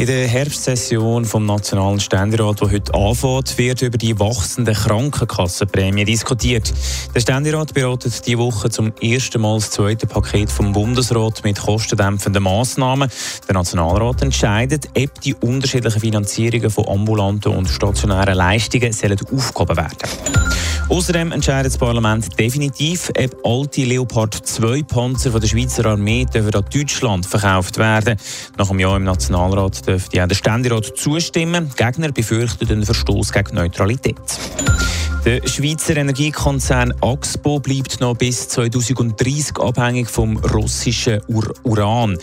[0.00, 6.72] In der Herbstsession vom Nationalen Ständerat, die heute anfängt, wird über die wachsende Krankenkassenprämie diskutiert.
[7.14, 12.42] Der Ständerat beratet diese Woche zum ersten Mal das zweite Paket vom Bundesrat mit kostendämpfenden
[12.42, 13.10] Massnahmen.
[13.46, 19.98] Der Nationalrat entscheidet, ob die unterschiedlichen Finanzierungen von ambulanten und stationären Leistungen sollen aufgehoben werden.
[20.90, 26.52] Außerdem entscheidet das Parlament definitiv, ob alte Leopard 2 Panzer von der Schweizer Armee dürfen
[26.52, 28.16] an Deutschland verkauft werden.
[28.58, 31.72] Nach einem Jahr im Nationalrat dürfte auch der Ständerat zustimmen.
[31.76, 34.16] Gegner befürchten einen Verstoß gegen Neutralität.
[35.24, 42.16] Der Schweizer Energiekonzern Axpo bleibt noch bis 2030 abhängig vom russischen Ur Uran.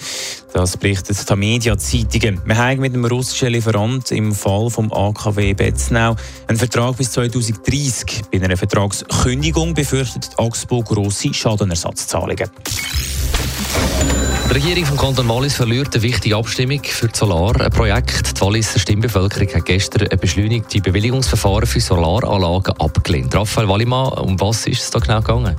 [0.54, 2.42] Das berichtet die Media-Zeitungen.
[2.46, 6.16] Wir haben mit dem russischen Lieferant im Fall vom AKW Betznau
[6.48, 8.24] einen Vertrag bis 2030.
[8.32, 12.50] Bei einer Vertragskündigung befürchtet Axpo grosse Schadenersatzzahlungen.
[14.50, 18.38] Die Regierung vom Kanton Wallis verliert eine wichtige Abstimmung für das Solarprojekt.
[18.38, 23.36] Die Walliser Stimmbevölkerung hat gestern ein beschleunigte Bewilligungsverfahren für Solaranlagen abgelehnt.
[23.36, 25.58] Raphael Wallimann, um was ist es da genau gegangen?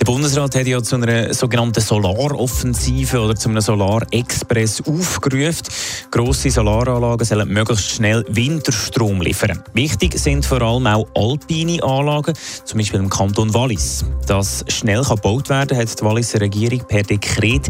[0.00, 5.62] Der Bundesrat hat ja zu einer sogenannten Solaroffensive oder zu einem Solarexpress aufgerufen.
[6.10, 9.62] Grosse Solaranlagen sollen möglichst schnell Winterstrom liefern.
[9.72, 14.04] Wichtig sind vor allem auch alpine Anlagen, zum Beispiel im Kanton Wallis.
[14.26, 17.68] Dass schnell gebaut werden kann, hat die Walliser Regierung per Dekret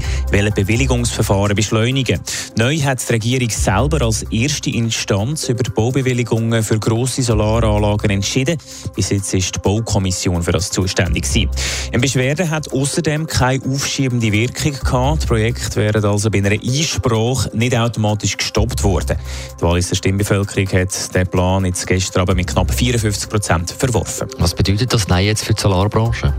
[0.52, 2.20] Bewilligungsverfahren beschleunigen.
[2.56, 8.58] Neu hat die Regierung selber als erste Instanz über die Baubewilligungen für grosse Solaranlagen entschieden.
[8.94, 11.50] Bis jetzt ist die Baukommission für das zuständig gewesen.
[11.92, 15.22] Eine Beschwerde hat außerdem keine aufschiebende Wirkung gehabt.
[15.22, 19.16] Die Projekte wären also bei einer Einsprache nicht automatisch gestoppt worden.
[19.58, 24.28] Die Walliser Stimmbevölkerung hat den Plan jetzt gestern aber mit knapp 54 Prozent verworfen.
[24.38, 26.34] Was bedeutet das Nein jetzt für die Solarbranche?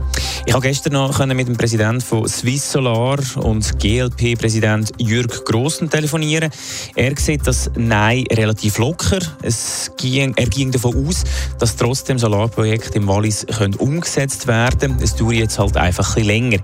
[0.45, 6.51] Ich habe gestern noch mit dem Präsidenten von Swiss Solar und GLP-Präsident Jürg Grossen telefonieren.
[6.95, 9.19] Er sieht das Nein relativ locker.
[9.41, 11.23] Es ging, er ging davon aus,
[11.59, 14.99] dass trotzdem Solarprojekte im Wallis können umgesetzt werden können.
[15.01, 16.59] Es dauert jetzt halt einfach ein bisschen länger.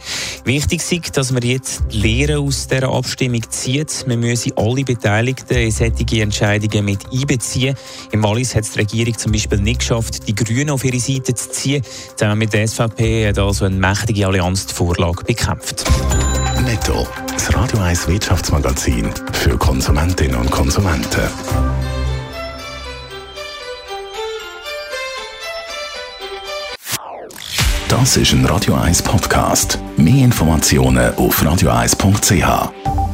[0.46, 4.06] Wichtig ist, dass man jetzt die Lehre aus dieser Abstimmung zieht.
[4.08, 7.76] Man müsse alle Beteiligten in solche Entscheidungen mit einbeziehen.
[8.12, 11.34] Im Wallis hat es die Regierung zum Beispiel nicht geschafft, die Grünen auf ihre Seite
[11.34, 11.84] zu ziehen.
[12.16, 15.84] Zusammen mit der SVP hat also eine mächtige Allianz die Vorlage bekämpft.
[16.64, 21.20] Netto, das Radio 1 Wirtschaftsmagazin für Konsumentinnen und Konsumenten.
[27.90, 29.78] Das ist ein Radio 1 Podcast.
[29.98, 33.11] Mehr Informationen auf radio1.ch.